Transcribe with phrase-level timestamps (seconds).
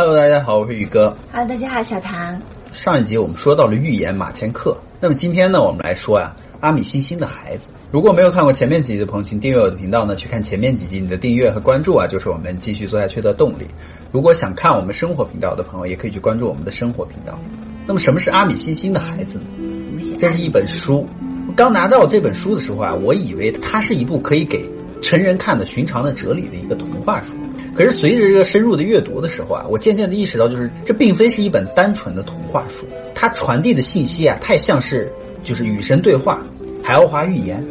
[0.00, 1.14] Hello，大家好，我是宇哥。
[1.30, 2.40] Hello，大家好，小唐。
[2.72, 7.68] 上一集我们说到了预言马前课，那么今天呢，我们来说呀，阿米星星的孩子。
[7.90, 11.00] 如果没有看过前面几集的朋友，请订阅我的频道呢，去看前面几集。
[11.00, 13.66] 你的订阅和关注啊，就是我们继续做下去的动力。
[14.10, 17.38] 如果想看我们生活频道的朋友，也可以去关注我们的生活频道。
[17.86, 20.16] 那么，什么是阿米星星的孩子呢？
[20.18, 21.06] 这是一本书。
[21.54, 24.64] 刚拿到这本书的时候啊，我以为它是一部可以给
[25.02, 27.34] 成人看的寻常的哲理的一个童话书。
[27.74, 35.10] 可是随着这个深入的阅读的时候啊，我渐渐的意识到，就是这并非是一本单纯的童话书，它传递的信息啊，太像是
[35.44, 36.42] 就是与神对话、
[36.82, 37.64] 海奥华预言。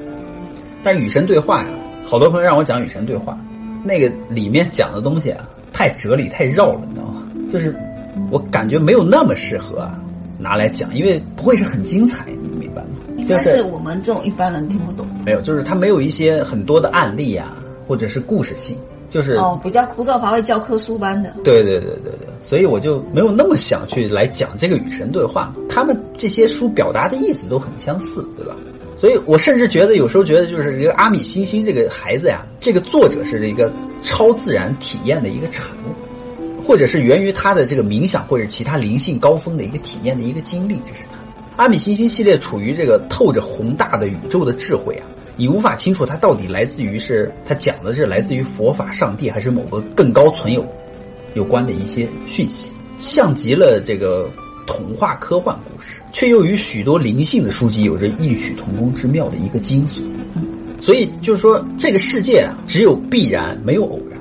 [0.81, 1.70] 但是与神对话呀，
[2.05, 3.38] 好多朋友让我讲与神对话，
[3.84, 7.23] 那个里面讲的东西啊，太哲理、太绕了，你知道吗？
[7.52, 7.76] 就是
[8.31, 9.99] 我感觉没有那么适合啊
[10.38, 12.90] 拿来讲，因为不会是很精彩，你明白吗？
[13.27, 15.05] 但是我们这种一般人听不懂。
[15.26, 18.76] 没有，就是它没有一些很多的案例啊，或者是故事性。
[19.09, 21.34] 就是哦，比较枯燥乏味，教科书般的。
[21.44, 25.54] 对对对对对，所以我就没有那么想去来讲这个与神对话。
[25.68, 28.55] 他们这些书表达的意思都很相似，对吧？
[28.98, 33.71] 所以我甚至觉得，有时候觉得就是这个阿米星星这个孩子呀，这个作者是一个
[34.04, 41.18] 超自然体验的一个产物，或者是源于他的这个冥想或者其他灵性高峰的一个体验的一个经历，这是他。
[41.63, 45.07] 阿米星星系列处于这个透着宏大的宇宙的智慧啊。
[45.40, 50.68] 你无法清楚它到底来自于是它讲的是来自于佛法、上帝，还是某个更高存有
[51.34, 54.29] 有关的一些讯息，像极了这个
[54.67, 60.01] 童话科幻故事，却又与许多灵性的书籍有着异曲同工之妙的一个精髓。
[60.82, 64.19] 所以就是说，这个世界啊，只有必然，没有偶然。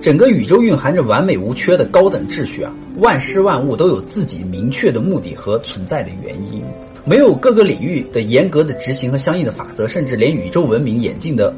[0.00, 6.64] 整个宇宙蕴含着完美无缺的高等秩序啊，万事万物都有自己明确的目的和存在的原因。
[7.04, 11.54] 没有各个领域的严格的执行和相应的法则，甚至连宇宙文明演进的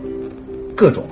[0.76, 1.04] 各种，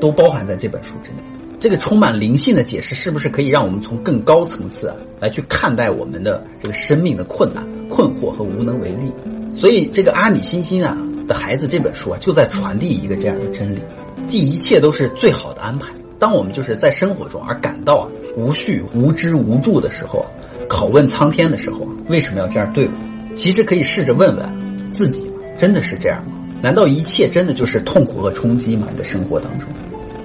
[0.00, 1.16] 都包含在这本书之内。
[1.60, 9.10] 这个充满灵性的解释，是不是可以让我们从更高层次啊来去看待我们的这个生命的困难、困惑和无能为力？
[9.56, 13.80] 所以，这个阿米星星啊的孩子这本书啊，就在传递一个这样的真理：
[14.28, 15.92] 即一切都是最好的安排。
[16.20, 18.06] 当我们就是在生活中而感到啊
[18.36, 20.26] 无序、无知、无助的时候啊，
[20.68, 22.92] 拷问苍天的时候，为什么要这样对我？
[23.38, 26.32] 其实可以试着问问自己：真的是这样吗？
[26.60, 28.88] 难道一切真的就是痛苦和冲击吗？
[28.90, 29.68] 你的生活当中，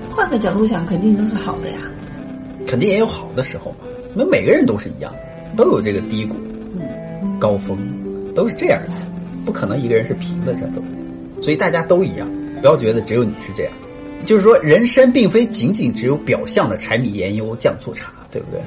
[0.10, 1.78] 换个角度想，肯定都是好的呀。
[2.66, 3.86] 肯定也有好的时候嘛。
[4.16, 6.36] 那每个人都是一样的，都有这个低谷、
[7.40, 7.78] 高峰，
[8.34, 8.94] 都是这样的，
[9.46, 10.84] 不可能一个人是平着这走。
[11.40, 12.28] 所以大家都一样，
[12.62, 13.74] 不要觉得只有你是这样。
[14.26, 18.60] 就是说，人生并非仅仅只有表象的柴米盐油酱醋茶，对不对？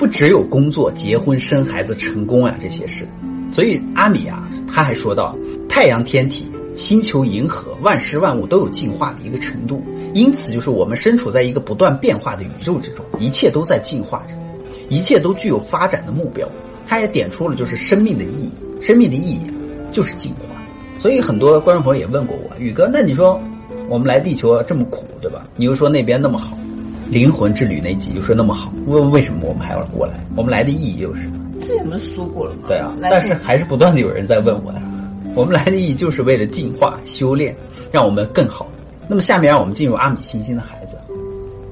[0.00, 3.06] 不只有工作、结婚、生孩子、成功啊这些事。
[3.54, 5.38] 所以阿米啊，他还说到，
[5.68, 9.80] 太阳、天体、星球、银河，万事万物都有进化的一个程度，
[10.12, 14.34] 因此就是我们身处在一个不断变化的宇宙之中，一切都在进化着，
[14.88, 16.48] 一切都具有发展的目标。
[16.84, 18.50] 他也点出了就是生命的意义，
[18.80, 19.40] 生命的意义
[19.92, 20.60] 就是进化。
[20.98, 23.40] 所以很多观众朋友也问过我，宇哥，那你说
[23.88, 25.46] 我们来地球这么苦，对吧？
[25.54, 26.58] 你又说那边那么好，
[27.08, 30.26] 灵魂之旅那集又说那么好，问为什么我们还要过来？
[30.34, 31.30] 我们来的意义又是？
[31.66, 32.62] 这也没说过了吗？
[32.68, 34.82] 对啊，但是还是不断的有人在问我呀。
[35.34, 37.56] 我们来的意义就是为了进化、修炼，
[37.90, 38.70] 让我们更好。
[39.08, 40.96] 那么下面让我们进入阿米星星的孩子。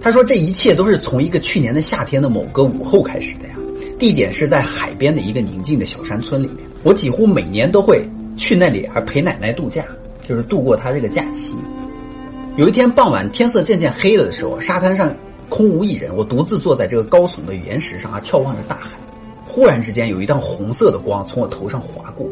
[0.01, 3.55] 他说这一切都是从一个去年的夏天的某个午后开始的呀。
[3.99, 6.59] 地点是在海边的一个宁静的小山村里面。
[6.83, 8.03] 我几乎每年都会
[8.37, 9.85] 去那里还陪奶奶度假，
[10.21, 11.55] 就是度过她这个假期。
[12.57, 15.15] 有一天傍晚，天色渐渐黑了的时候，沙滩上
[15.49, 18.91] 空无一人，我独自坐在这个高耸的岩石上啊，眺望着大海。
[19.53, 22.27] 忽然之间，有一道红色的光从我头上划过。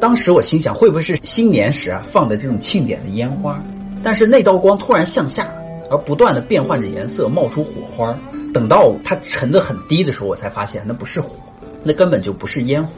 [0.00, 3.62] 当时我心想，会不会是新年时啊放的这种庆典的烟花？
[4.02, 5.52] 但是那道光突然向下，
[5.90, 8.18] 而不断的变换着颜色，冒出火花。
[8.54, 11.34] 等到它沉得很低的时候，我才发现那不是火，
[11.82, 12.90] 那根本就不是烟火，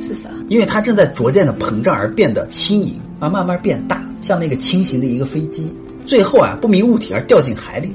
[0.00, 0.30] 是啥？
[0.48, 5.70] 因为它正在逐渐的膨胀而变得轻盈，而慢慢变大，像那个轻型的一个飞机。
[6.06, 7.92] 最后啊，不明物体而掉进海里。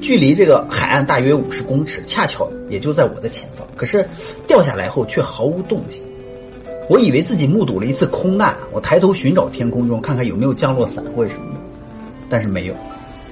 [0.00, 3.66] 距离这个海岸大约五十公尺，恰巧也就在我的前方。
[3.76, 4.06] 可是
[4.46, 6.02] 掉下来后却毫无动静，
[6.88, 8.56] 我以为自己目睹了一次空难。
[8.72, 11.60] 我抬头寻找天空中，看看有没有降落伞或者什么的，
[12.28, 12.74] 但是没有。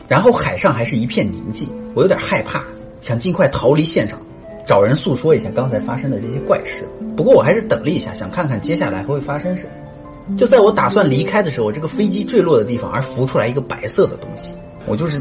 [0.09, 2.65] 然后海上还是一片宁静，我有点害怕，
[3.01, 4.21] 想尽快逃离现场，
[4.65, 6.89] 找人诉说一下刚才发生的这些怪事。
[7.17, 10.37] 不过我还是等了一下，想看看接下来会发生什么。
[10.37, 14.55] 就在我打算离开的时候，这个飞机坠落的地方而浮出来一个白色的东西，
[14.87, 15.21] 我就是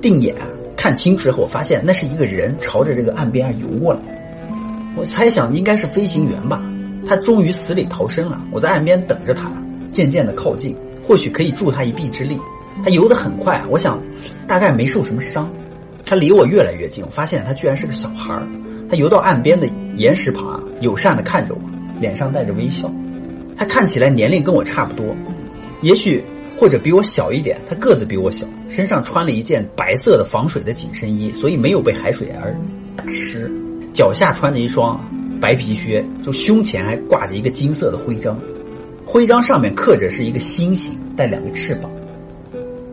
[0.00, 0.34] 定眼。
[0.82, 4.00] 看清楚后，我发现那是一个人朝着这个岸边游过来。
[4.96, 6.60] 我猜想应该是飞行员吧。
[7.06, 8.42] 他终于死里逃生了。
[8.50, 9.48] 我在岸边等着他，
[9.92, 10.76] 渐渐的靠近，
[11.06, 12.36] 或许可以助他一臂之力。
[12.82, 14.02] 他游得很快，我想
[14.48, 15.48] 大概没受什么伤。
[16.04, 18.42] 他离我越来越近，我发现他居然是个小孩儿。
[18.90, 21.60] 他游到岸边的岩石旁，友善的看着我，
[22.00, 22.92] 脸上带着微笑。
[23.56, 25.14] 他看起来年龄跟我差不多，
[25.80, 26.24] 也许
[26.62, 27.60] 或者比我小一点。
[27.68, 32.56] 他个子比我小，身上穿了一件白色的防水的紧身衣，所以没有被海水而
[32.96, 33.50] 打湿。
[33.92, 35.04] 脚下穿着一双
[35.40, 38.38] 白皮靴，就胸前还挂着一个金色的徽章，
[39.04, 41.90] 徽章上面刻着是一个星星，带两个翅膀。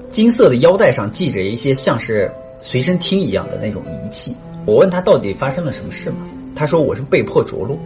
[0.10, 4.36] 金色的腰带上系着一些像是随身听一样的那种仪器。
[4.66, 6.27] 我问他到底发生了什么事吗？
[6.56, 7.77] 他说我是被迫着陆。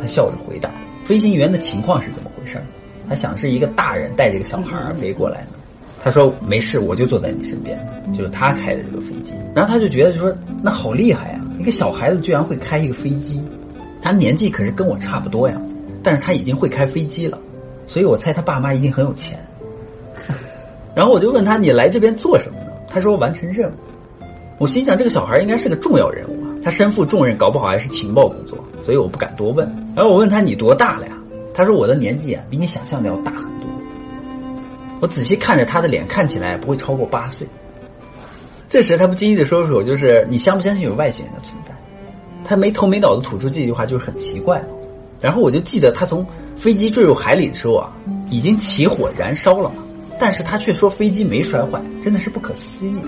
[0.00, 0.72] 他笑着回答。
[1.04, 2.56] 飞行员的情况是怎么回事？
[3.08, 5.48] 他想是一个大人带着一个小孩飞过来的。
[6.02, 7.78] 他说没事，我就坐在你身边，
[8.16, 9.32] 就是他开的这个飞机。
[9.54, 10.32] 然后他就觉得就说
[10.62, 13.42] 那好厉害呀，一个小孩子居然会开一个飞机。
[14.00, 15.60] 他年纪可是跟我差不多呀，
[16.02, 17.36] 但是他已经会开飞机了，
[17.88, 19.36] 所以我猜他爸妈一定很有钱。
[20.94, 22.72] 然后我就问他你来这边做什么呢？
[22.88, 23.72] 他说完成任务。
[24.58, 29.68] 我心想这个小孩应该是个重要人物啊，他身负重任，搞不好还是情报工作，所以我不敢多问。
[29.96, 31.15] 然后我问他你多大了呀？
[31.56, 33.70] 他说我的年纪啊比你想象的要大很多。
[35.00, 37.46] 我仔细看着他的脸，看起来不会超过八岁。
[38.68, 41.74] 这时他不经意的说出口就是你相不相信有外星人的存在？
[42.44, 44.62] 他没头没脑的吐出这句话，就是很奇怪。
[45.18, 46.26] 然后我就记得他从
[46.56, 47.90] 飞机坠入海里的时候啊，
[48.28, 49.72] 已经起火燃烧了，
[50.20, 53.00] 但是他却说飞机没摔坏，真的是不可思议。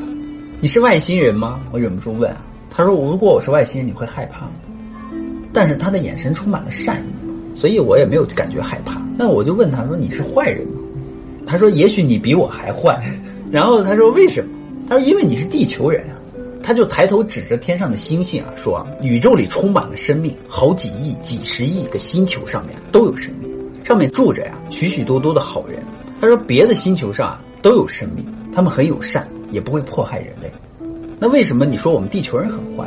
[0.58, 1.60] 你是外星人吗？
[1.70, 2.42] 我忍不住问啊。
[2.70, 4.52] 他说：“如果我是外星人，你会害怕吗？”
[5.52, 7.27] 但是他的眼神充满了善意，
[7.58, 9.02] 所以我也没有感觉害怕。
[9.16, 10.74] 那我就问他说：“你是坏人吗？”
[11.44, 13.02] 他说：“也许你比我还坏。
[13.50, 14.50] ”然后他说：“为什么？”
[14.88, 16.14] 他说：“因为你是地球人啊。”
[16.62, 23.50] 他就抬头指着天上的星星啊，说：“宇宙里充满了生命，好几亿、几十亿个星球上面都有生命，
[23.82, 25.82] 上面住着呀许许多多的好人。”
[26.20, 28.24] 他说：“别的星球上啊都有生命，
[28.54, 30.52] 他们很友善。”也不会迫害人类，
[31.18, 32.86] 那为什么你说我们地球人很坏？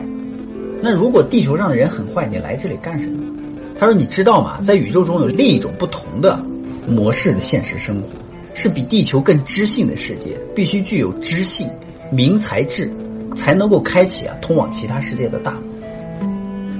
[0.79, 3.41] 那如果地球上的人很坏，你来这里干什么？
[3.81, 4.62] 他说：“你知道吗？
[4.62, 6.39] 在宇宙中有另一种不同的
[6.88, 8.10] 模式的现实生活，
[8.54, 11.68] 是比地球更知性的世界，必须具有知性、
[12.12, 12.94] 明才智，
[13.36, 15.63] 才能够开启啊通往其他世界的大门。”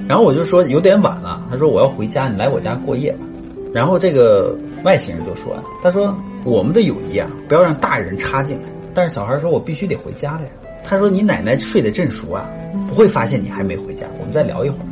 [0.08, 3.26] 然后我就说有点晚了，他说我要回家，你来我家过夜吧。
[3.74, 10.50] 然后这个外星人就说：“啊，他说我们的友谊啊，不要让大人插进来。”但是小孩说：“我必须得回家了呀。”
[10.86, 12.48] 他说：“你奶奶睡得正熟啊，
[12.88, 14.06] 不会发现你还没回家。
[14.20, 14.86] 我们再聊一会儿。”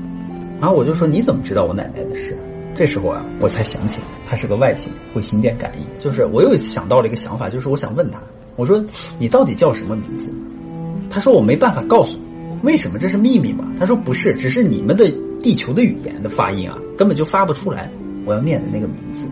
[0.59, 2.37] 然后我就说：“你怎么知道我奶奶的事？”
[2.75, 6.01] 这时候啊，我才想起他是个外星，会心电感应。
[6.01, 8.19] 就是我又想到了一个想法，就是我想问他
[8.55, 8.83] ：“我说
[9.17, 10.29] 你到底叫什么名字？”
[11.09, 12.99] 他说：“我没办法告诉你，为什么？
[12.99, 15.11] 这是秘密嘛？”他说：“不是，只是你们的
[15.41, 17.89] 地球的语言的发音啊，根本就发不出来
[18.25, 19.27] 我要念的那个名字。”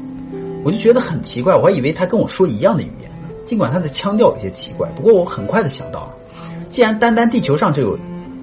[0.66, 3.30] 我就觉得很奇怪，我还以为他跟我说一样的语言呢。
[3.46, 6.12] 尽管他的腔调有些奇怪，不过我很快的想到，
[6.68, 7.98] 既然单单地球上就有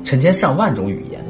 [0.05, 1.23] 成千上万种语言，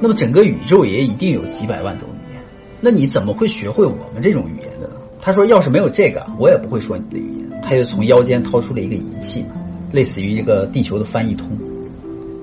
[0.00, 2.42] 那么整个宇宙也一定有几百万种语言。
[2.80, 4.94] 那你怎么会学会我们这种语言的呢？
[5.20, 9.44] 他说：“要是没有这个，我也不会说你的语言。”他就从腰间掏出了一个仪器，
[9.90, 11.48] 类似于一个地球的翻译通。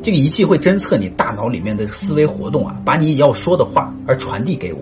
[0.02, 4.80] 这个仪器会侦测你大脑里面的思维活动啊，把你要说的话而传递给我。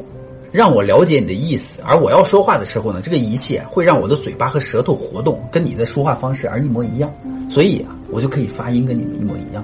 [0.52, 7.10] 让我了解你的意思，而我要说话的时候呢，这个仪器会让我的嘴巴和舌头活动，跟你的说话方式而一模一样，
[7.50, 9.64] 所以啊，我就可以发音跟你们一模一样。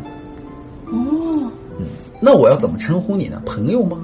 [0.86, 1.27] 哦，
[2.20, 3.42] 那我要怎么称呼你呢？
[3.46, 3.98] 朋友吗？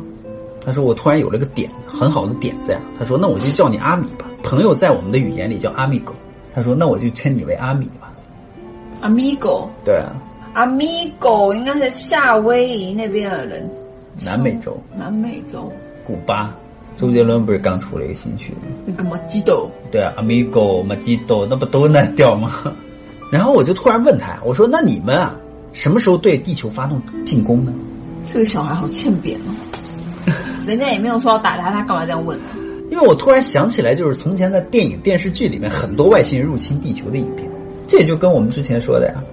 [0.66, 2.80] 他说我突然有了个点，很好的点子呀。
[2.98, 4.26] 他说那我就叫你阿米吧。
[4.44, 6.14] 朋友在我们的语言里叫阿米狗。
[6.54, 8.12] 他说那我就称你为阿米吧。
[9.02, 9.70] 阿米狗。
[9.84, 10.14] 对啊。
[10.54, 13.70] 阿米狗应该是夏威夷那边的人。
[14.24, 14.78] 南美洲。
[14.96, 15.72] 南美洲。
[16.06, 16.56] 古巴。
[16.96, 18.60] 周杰伦不是刚出了一个新曲吗？
[18.86, 22.72] 那个马吉豆，对啊阿米狗、马吉豆，那不都那调吗？
[23.32, 25.36] 然后我就突然问他，我说：“那你们啊，
[25.74, 27.74] 什么时候对地球发动进攻呢？”
[28.26, 29.54] 这个小孩好欠扁哦，
[30.66, 32.46] 人家也没有说要打他，他干嘛这样问呢？
[32.90, 37.50] 因为我突然想起来，就是从前在电影、电视剧里面很多外星人入侵地球的影片，
[37.88, 39.24] 这也就跟我们之前说的呀，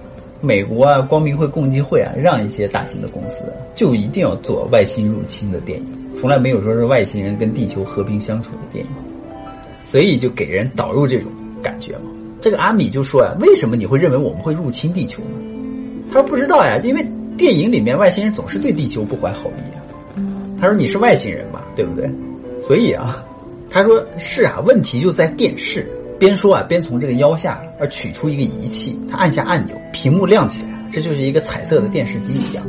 [0.41, 5.85] 美国啊、光明会、共济会啊，让一些大型的公司就一定要做外星入侵的电影。
[6.19, 8.91] 从来没有说是外星人跟地球和平相处的电影，
[9.81, 11.31] 所以就给人导入这种
[11.61, 12.11] 感觉嘛。
[12.41, 15.37] 这个阿米就说呀：“为什么你会认为我们会入侵地球呢？”
[16.09, 17.05] 他说：“不知道呀，因为
[17.41, 19.81] 电影里面外星人总是对地球不怀好意啊。”
[20.61, 21.65] 他说：“你是外星人吧？
[21.75, 22.07] 对不对？”
[22.61, 23.25] 所以啊，
[23.67, 32.63] 他说：“是啊，问题就在电视。”边说啊，边从这个腰下要取出一个仪器，他按下按钮，屏幕亮起来了，这就是一个彩色的电视机一样。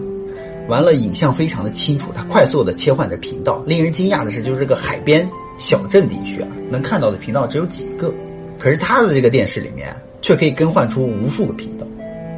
[0.69, 3.63] 完了，影像非常的清楚，他快速的切换着频道。
[3.67, 8.11] 令人惊讶的是，就是这个海边小镇地区啊，能看到的频道只有几个，
[8.59, 11.87] 可是他的这个电视里面却可以更换出无数个频道，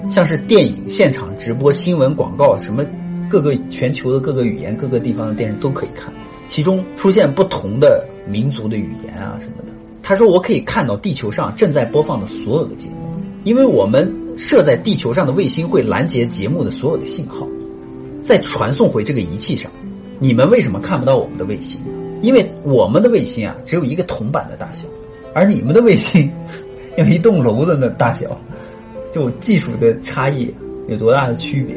[0.08, 2.84] 像是电影现场直播、新闻、广告什么，
[3.28, 6.12] 各个全球的各个语言、各个地方的电视都可以看，
[6.46, 9.73] 其中出现不同的民族的语言啊什么的。
[10.02, 17.49] 他说我可以看到地球上正在播放的所有的节目，因为我们设在地球上的卫星会拦截节目的所有的信号，
[18.23, 19.70] 再传送回这个仪器上。
[20.20, 21.80] 你们为什么看不到我们的卫星？
[22.20, 24.87] 因为我们的卫星啊只有一个铜板的大小，
[25.34, 26.30] 而你们的卫星
[26.96, 28.38] 有一栋楼的那大小，
[29.14, 30.52] 就技术的差异
[30.88, 31.76] 有多大的区别？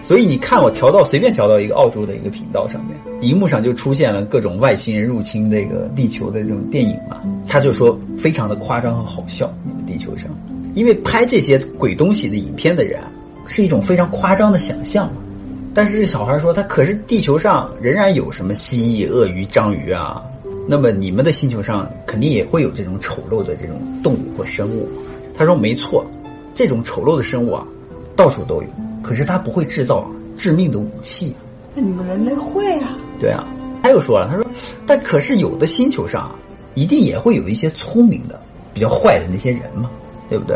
[0.00, 7.20] 所以你看，我调到随便调到一个澳洲的一个频道上面，荧幕上就出现了各种外星人入侵这个地球的这种电影嘛。
[7.46, 10.28] 他就说非常的夸张和好笑，你们地球上，
[10.74, 13.00] 因为拍这些鬼东西的影片的人，
[13.46, 15.20] 是一种非常夸张的想象嘛。
[15.72, 20.20] 但是小孩说，他可是地球上仍然有什么蜥蜴、鳄鱼、章鱼啊，
[20.66, 24.88] 那么你们的星球上肯定也会有这种丑陋的这种动物或生物。
[25.36, 26.04] 他说没错，
[26.60, 27.66] 这种丑陋的生物啊，
[28.14, 28.68] 到处都有。
[29.02, 31.34] 可是它不会制造致命的武器，
[31.74, 32.94] 那你们人类会啊？
[33.18, 33.48] 对啊，
[33.82, 34.44] 他又说了，他说，
[34.84, 36.36] 但可是有的星球上啊，
[36.74, 38.38] 一定也会有一些聪明的、
[38.74, 39.90] 比较坏的那些人嘛，
[40.28, 40.54] 对不对？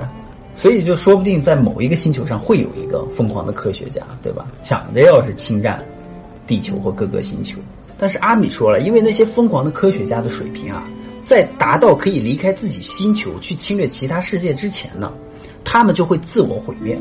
[0.54, 4.44] 所以就说不定在某一个星球上会有一个疯狂的科学家，对吧？
[4.60, 5.82] 抢着要是侵占
[6.46, 7.58] 地球或各个星球。
[7.96, 10.86] 但是阿米说了，因为那些疯狂的科学家的水平啊，
[11.24, 15.10] 在达到可以离开自己星球去侵略其他世界之前呢，
[15.74, 16.96] 他们就会自我毁灭。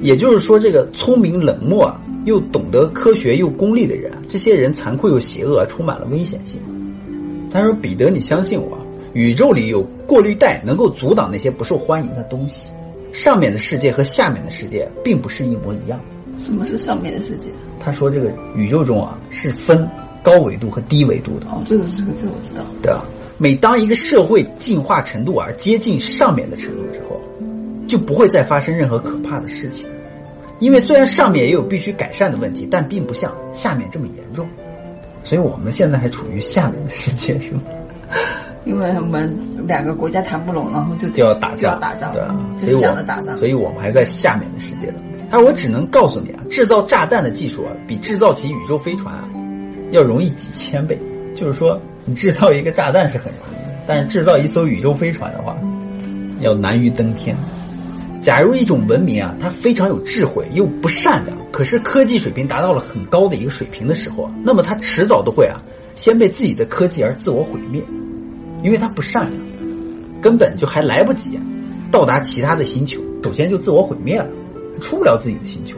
[0.00, 1.92] 也就是说，这个聪明冷漠
[2.24, 6.60] 又懂得科学又功利的人，这些人残酷又邪恶，充满了危险性。
[7.50, 8.78] 他说：“彼得，你相信我，
[9.12, 12.72] 宇宙里有过滤带，能够阻挡那些不受欢迎的东西。
[13.12, 15.98] 上面的世界和下面的世界并不是一模一样。
[16.38, 17.48] 什么是上面的世界？
[17.80, 19.88] 他说，这个宇宙中啊是分
[20.22, 21.46] 高维度和低维度的。
[21.48, 22.64] 哦，这个这个这个我知道。
[22.82, 23.02] 对啊，
[23.36, 27.15] 每当一个社会进化程度而接近上面的程度之后。”
[27.86, 29.86] 就不会再发生任何可怕的事情，
[30.58, 34.48] 因为虽然上面也有必须改善的问题，但并不像下面这么严重，
[35.24, 37.62] 所以我们现在还处于下面的世界，是吗？
[38.64, 39.32] 因为我们
[39.66, 44.94] 两个国家谈不拢，然后就就要打仗，打仗，对啊，所以我们打仗，所以我们还在下面的世界的。
[45.30, 49.28] 他说：“我只能告诉你啊，制造炸弹的技术啊，比制造起宇宙飞船啊，
[49.90, 50.96] 要容易几千倍。
[51.34, 55.56] 就是说，你制造一个炸弹是很容易的，但是制造一艘宇宙飞船的话，
[56.40, 57.36] 要难于登天。”
[58.26, 65.62] 假如一种文明啊，它非常有智慧又不善良，可是科技水平达到了很高的一个水平的时候啊，那么它迟早都会啊，
[65.94, 67.80] 先被自己的科技而自我毁灭，
[68.64, 69.40] 因为它不善良，
[70.20, 71.38] 根本就还来不及
[71.92, 74.28] 到达其他的星球，首先就自我毁灭了，
[74.80, 75.76] 出不了自己的星球，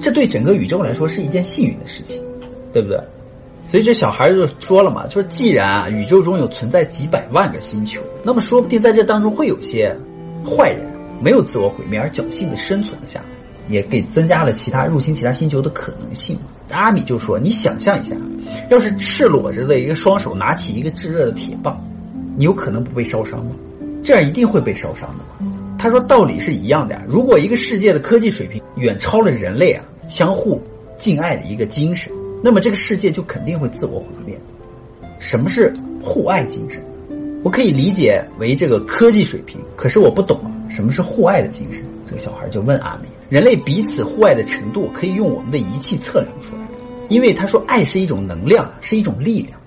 [0.00, 2.18] 这对整个宇宙来说是一件幸运的事情，
[2.72, 2.98] 对不对？
[3.70, 9.94] 所以这小孩就说了嘛，就是既然啊，宇宙中有存在几百万个星球，那么说不定在这当中会有些
[10.42, 10.97] 坏人。
[11.20, 13.26] 没有自我毁灭而侥幸的生存了下来，
[13.68, 16.38] 也给增加了其他入侵其他星球的可能性。
[16.70, 18.14] 阿米就说：“你想象一下，
[18.70, 21.82] 要是赤裸着的一个双手拿起一个炙热的铁棒，
[22.36, 23.52] 你有可能不被烧伤吗？
[24.02, 25.46] 这样一定会被烧伤的。”
[25.78, 27.02] 他说：“道理是一样的呀。
[27.08, 30.60] 如果一个世界的科技水平远超了人类啊相互
[30.98, 34.38] 敬爱的一个精神，那么这个世界就肯定会自我毁灭。
[35.18, 35.72] 什么是
[36.02, 36.82] 互爱精神？
[37.42, 41.82] 我可以理解为这个科技水平，可是我不懂啊。”什么是互爱的精神？
[42.06, 46.62] 这个小孩就问阿米：人类彼此互爱的程度可以用我们的仪器测量出来，
[47.08, 49.58] 因为他说爱是一种能量，是一种力量，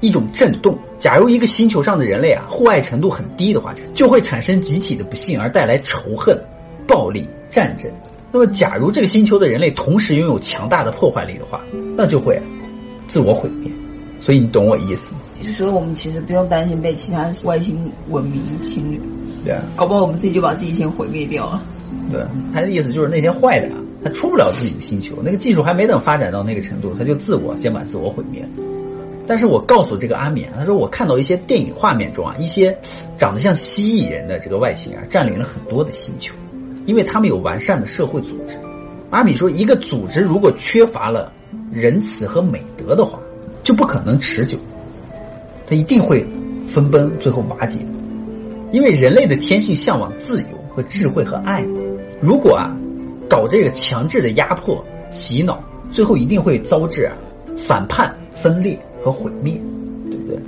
[0.00, 0.78] 一种震动。
[0.98, 6.40] 假如一个星球上的人类啊互爱程度很低的话，就会产生集体的不幸而带来仇恨、
[6.86, 7.90] 暴力、战争。
[8.32, 11.60] 那么，假如这个星球的人类同时拥有强大的破坏力的话，
[11.96, 12.40] 那就会
[13.06, 13.70] 自我毁灭。
[14.20, 15.20] 所以你懂我意思吗？
[15.42, 19.00] 就是说，我们其实不用担心被其他外星文明侵略。
[19.76, 21.62] 搞不好我们自己就把自己先毁灭掉了。
[22.10, 22.22] 对，
[22.52, 23.74] 他的意思就是那些坏的啊，
[24.04, 28.44] 他出不了自己的星球，那个技术还没等发展到那个程度，他就自我先把自我毁灭。
[29.26, 32.76] 但是我告诉这个阿米啊，他说我看到一些电影画面中啊，一些
[33.16, 36.34] 长得像蜥蜴人的这个外形啊，占领了很多的星球，
[36.84, 38.56] 因为他们有完善的社会组织。
[39.10, 41.32] 阿米说，一个组织如果缺乏了
[41.72, 43.18] 仁慈和美德的话，
[43.62, 44.56] 就不可能持久，
[45.66, 46.24] 他一定会
[46.66, 47.80] 分崩，最后瓦解。
[48.72, 51.64] 因为人类的天性向往自由和智慧和爱，
[52.20, 52.76] 如果啊
[53.28, 57.14] 搞这个强制的压迫洗脑，最后一定会遭致啊
[57.56, 59.54] 反叛、分裂和毁灭，
[60.10, 60.38] 对不对？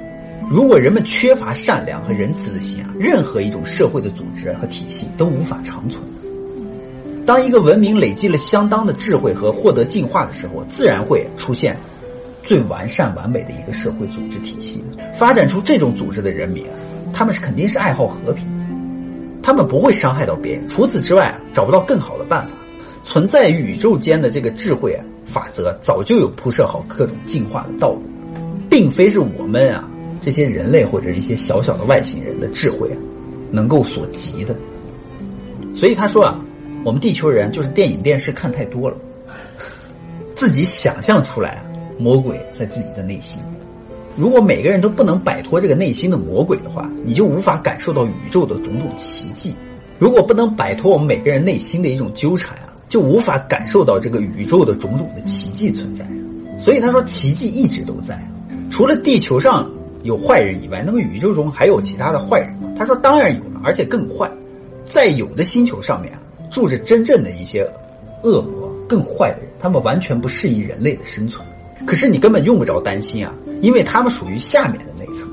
[0.51, 6.03] 如果人们缺乏善良和仁慈的心啊，任何一种社会的组织和体系都无法长存。
[7.25, 11.77] 当一个文明累积了相当的智慧和获得进化的时候，自然会出现
[12.43, 14.83] 最完善完美的一个社会组织体系，
[15.15, 16.65] 发展出这种组织的人民。
[17.19, 18.47] 他们是肯定是爱好和平，
[19.43, 20.69] 他们不会伤害到别人。
[20.69, 22.53] 除此之外，找不到更好的办法。
[23.03, 28.03] 存在宇宙间的这个智慧啊法则，早就有铺设好各种进化的道路，
[28.71, 32.97] 并非是我们啊这些人类或者一些小小的外星人的智慧啊
[33.51, 34.55] 能够所及的。
[35.75, 36.41] 所以他说啊，
[36.85, 38.97] 我们地球人就是电影电视看太多了，
[40.37, 41.65] 自己想象出来啊，
[41.99, 43.41] 魔鬼在自己的内心。
[44.19, 49.55] 如果每个人都不能摆脱这个内心的魔鬼的话，你就无法感受到宇宙的种种奇迹。
[49.97, 56.05] 如果不能摆脱我们每个人内心的一种纠缠啊，就无法感受到这个宇宙的种种的奇迹存在。
[56.59, 58.21] 所以他说，奇迹一直都在。
[58.69, 59.71] 除了地球上
[60.03, 62.69] 有坏人以外，那么宇宙中还有其他的坏人吗？
[62.77, 64.29] 他说，当然有了，而且更坏。
[64.85, 66.19] 在有的星球上面啊，
[66.51, 67.65] 住着真正的一些
[68.25, 71.47] 恶魔、更坏的人，他们完全不适宜人类的生存。
[71.87, 75.29] 可是你根本用不着担心啊，因为他们属于下面的那一层，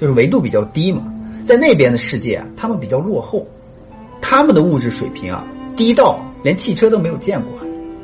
[0.00, 1.02] 就是维度比较低嘛。
[1.44, 3.46] 在那边的世界啊，他们比较落后，
[4.20, 5.44] 他们的物质水平啊
[5.76, 7.50] 低到连汽车都没有见过，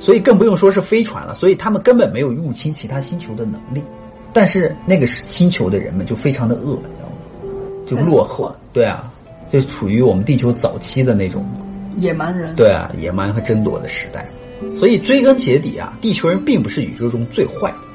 [0.01, 1.35] 所以更不用说是飞船了。
[1.35, 3.83] 所以他们根本没有入侵其他星球的能力。
[4.33, 7.17] 但是那个星球的人们就非常的恶，你知道吗？
[7.87, 9.11] 就落后，对啊，
[9.51, 11.45] 就处于我们地球早期的那种
[11.99, 12.55] 野蛮人。
[12.55, 14.29] 对啊，野蛮和争夺的时代。
[14.77, 17.88] 所以追根结底啊，地球人并不是宇宙中最坏的。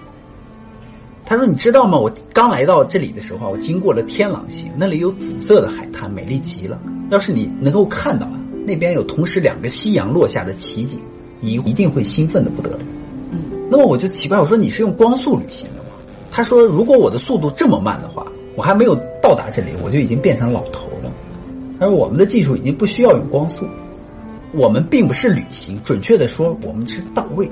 [1.33, 1.97] 他说：“你知道吗？
[1.97, 6.79] 我刚来到这里的时候，我经过了天狼星，那里有紫色的海滩，美丽极了。
[7.09, 10.99] 要是你能够看到啊，那边有同时两个夕阳落下的奇景，
[11.39, 12.79] 你一定会兴奋的不得了。”
[13.33, 15.89] 嗯，那么我就奇怪，我说你是用光速旅行的吗？
[16.29, 18.23] 他说：“如果我的速度这么慢的话，
[18.55, 21.11] 我还没有到达这里，我就已经变成老头了。”
[21.79, 23.65] 他说：“我们的技术已经不需要用光速。”
[24.53, 27.49] 我们并不是旅行，准确的说，我们是到位。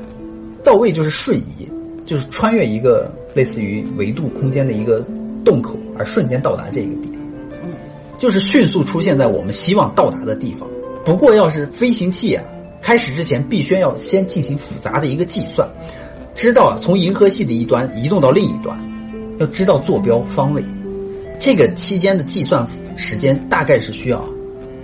[0.64, 1.68] 到位就是瞬移，
[2.12, 5.00] 就是穿越一个类似于维度空间的一个
[5.46, 7.14] 洞口，而瞬间到达这个点。
[7.64, 7.72] 嗯，
[8.20, 10.68] 就是迅速出现在我们希望到达的地方。
[11.06, 12.44] 不过，要是飞行器啊
[12.82, 15.66] 开始之前，必须要先进行复杂的一个计算，
[16.36, 18.78] 知道从银河系的一端移动到另一端，
[19.40, 20.62] 要知道坐标方位。
[21.40, 24.22] 这个期间的计算时间大概是需要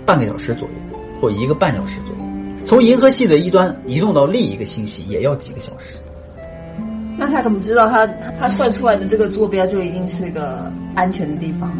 [0.06, 0.74] 半个小时左右。
[1.20, 2.22] 或一个半小时左右，
[2.64, 5.96] 从银河系的一端移动到另一个星系也要几个小时。
[7.18, 8.06] 那他怎么知道他
[8.38, 11.70] 他算出来的这个坐标就一定是一个安全的地方？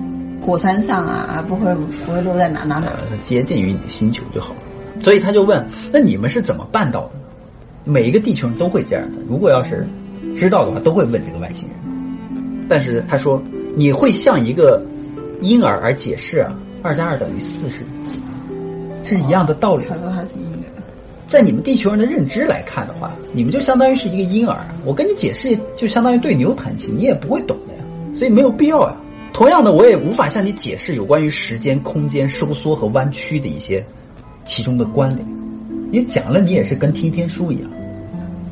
[0.42, 2.92] 火山上啊，不会不会落在哪哪哪？
[3.22, 4.60] 接近于你的星球就好了。
[5.00, 7.20] 所以他就问：那你们是怎么办到的呢？
[7.84, 9.18] 每一个地球人都会这样的。
[9.28, 9.86] 如果要是
[10.34, 12.66] 知道的话，都会问这个外星人。
[12.68, 13.42] 但是他说：
[13.76, 14.82] 你会向一个
[15.40, 18.20] 婴儿而解释啊，二加二等于四是几？
[19.04, 19.86] 是一样的道理。
[19.88, 20.34] 他说他是
[21.28, 24.64] 在你们地球人的认知来看的话，你们就相当于是一个婴儿。
[24.82, 27.80] 我跟你解释，就相当于对牛弹琴，你也不会懂的呀。
[28.14, 28.96] 所以没有必要呀。
[29.30, 33.84] 同样的，我也无法向你解释有关于时间、空间收缩和弯曲的一些
[34.46, 35.22] 其中的关联。
[35.92, 37.70] 你讲了，你也是跟听天书一样。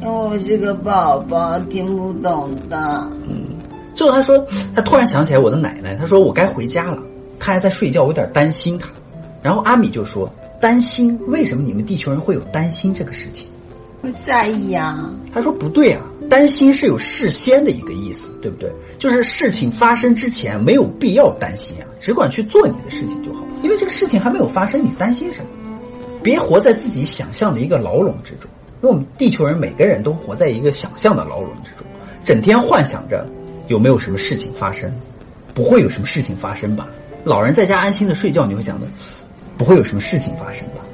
[0.03, 2.79] 因为我是个宝宝，听不懂的。
[3.27, 3.57] 嗯。
[3.95, 7.03] 最后他说，他突然想起来我的奶奶，他说我该回家了，
[7.39, 8.91] 他还在睡觉，我有点担心他。
[9.41, 10.31] 然后阿米就说。
[10.61, 11.19] 担心？
[11.27, 13.47] 为什么你们地球人会有担心这个事情？
[14.03, 15.13] 会在意啊。
[15.33, 18.73] 他说不对啊，担心是有事先的一个意思，对不对？
[18.99, 23.45] 就是事情发生之前没有必要担心啊，只管去做你的事情就好。
[23.63, 25.51] 因为这个事情还没有发生，你担心什么？
[26.23, 28.51] 别活在自己想象的一个牢笼之中。
[28.83, 31.87] 因为我们地球人每个人都活在一个想象的牢笼之中，
[32.25, 33.27] 整天幻想着
[33.69, 34.95] 有没有什么事情发生，
[35.55, 36.87] 不会有什么事情发生吧？
[37.25, 38.87] 老人在家安心的睡觉，你会想的。
[39.57, 40.85] 不会有什么事情发生吧？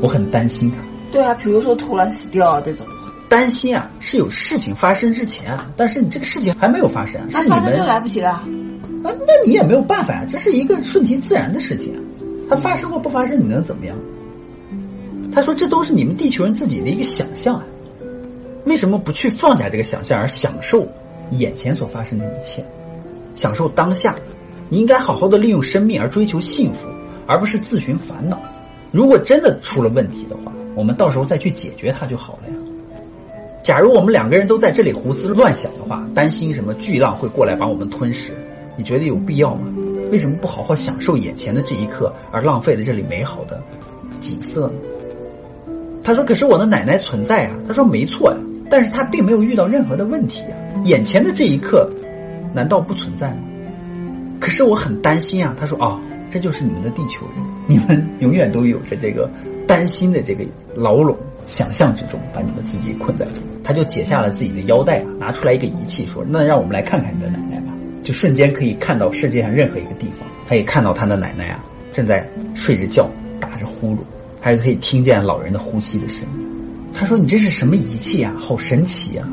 [0.00, 0.78] 我很担心他。
[1.10, 2.86] 对啊，比如说突然死掉啊这种。
[3.28, 8.44] 担心啊，是有事情发生之前啊，但是你这个事情还没有发生，是你们就来不及了。
[9.02, 12.00] 那那你也没有办法呀，这是一个顺其自然的事情啊。
[12.50, 13.96] 它发生或不发生，你能怎么样？
[15.34, 17.64] 他说这都是你们地球人自己的一个想象啊。
[18.66, 20.86] 为什么不去放下这个想象，而享受
[21.30, 22.62] 眼前所发生的一切，
[23.34, 24.14] 享受当下？
[24.68, 26.86] 你应该好好的利用生命而追求幸福。
[27.32, 28.38] 而不是自寻烦恼。
[28.90, 32.54] 如果真的出了问题的话，我们到时候再去解决它就好了呀。
[33.62, 38.34] 假如我们两个人都在这里胡思乱想的话，担心什么巨浪会过来把我们吞噬，
[38.76, 39.72] 你觉得有必要吗？
[40.10, 43.62] 为什么不好好享受眼前的这一刻，而浪费了这里美好的
[44.20, 44.74] 景色呢？
[46.02, 48.36] 他说：“可是我的奶奶存在啊。”他说：“没错呀，
[48.68, 50.56] 但是他并没有遇到任何的问题呀。
[50.84, 51.88] 眼前的这一刻，
[52.52, 53.38] 难道不存在吗？
[54.38, 55.98] 可是我很担心啊。”他说：“哦。”
[56.32, 59.30] 这就是你们的地球人，你们永远都有着这个
[59.66, 60.42] 担心的这个
[60.74, 61.14] 牢笼，
[61.44, 63.42] 想象之中把你们自己困在中。
[63.62, 73.98] 他就解下了自己的腰带啊，拿出来一个仪器，说：“那让我们来看看你的奶奶吧。”就瞬间可以看到世界上任何一个地方，可以看到他的奶奶啊正在睡着觉，打着呼噜，
[74.40, 76.46] 还可以听见老人的呼吸的声音。
[76.94, 78.34] 他说：“你这是什么仪器啊？
[78.38, 79.28] 好神奇啊！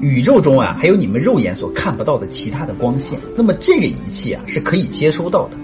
[0.00, 3.18] 宇宙中啊，还有你们肉眼所看不到的其他的光线。
[3.36, 5.58] 那么这个仪器啊，是可以接收到的。”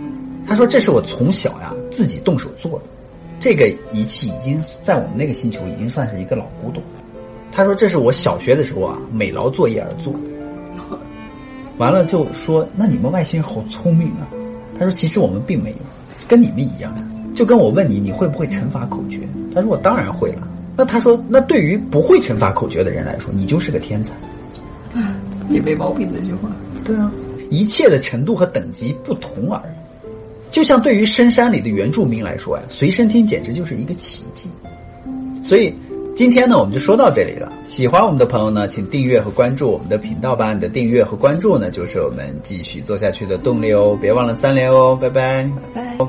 [0.46, 2.84] 他说：“这是我从小呀自己动手做的，
[3.38, 6.82] 这个仪器已经在我们那个星球已经算是一个老古董。”
[7.52, 10.20] 他说：“这是我小学的时候啊美劳作业而做的。”
[11.78, 14.28] 完了就说：“那你们外星人好聪明啊！”
[14.78, 15.76] 他说：“其实我们并没有，
[16.28, 16.92] 跟你们一样。
[17.32, 19.20] 就跟我问你，你会不会乘法口诀？
[19.54, 20.46] 他说我当然会了。
[20.76, 24.14] 那他说，那对于不会乘法口诀的人来说，你就是个天才。
[25.48, 26.50] 也没毛病这句话。
[26.84, 27.10] 对啊，
[27.50, 29.79] 一切的程度和等级不同而已。
[30.50, 34.48] 就像对于深山里的原住民来说呀，随身听简直就是一个奇迹。
[35.42, 35.74] 所以
[36.14, 37.50] 今天呢，我们就说到这里了。
[37.64, 40.52] 喜欢我们的朋友呢，请订阅和关注我们的频道吧。
[40.52, 43.96] 你的订阅和关注呢，就是我们继续做下去的动力哦。
[44.00, 45.90] 别忘了三连哦，拜拜，拜拜。